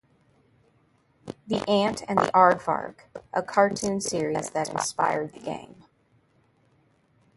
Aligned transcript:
"The 1.45 1.63
Ant 1.69 2.01
and 2.09 2.17
the 2.17 2.31
Aardvark", 2.33 3.01
a 3.35 3.43
cartoon 3.43 4.01
series 4.01 4.49
that 4.49 4.67
inspired 4.67 5.33
the 5.33 5.39
game. 5.39 5.83